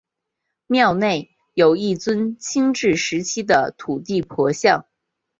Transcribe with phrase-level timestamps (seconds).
[0.65, 4.83] 庙内有一尊清治时期的土地婆像。